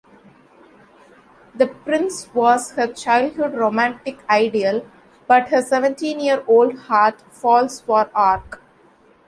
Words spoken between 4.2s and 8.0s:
ideal, but her seventeen-year-old heart falls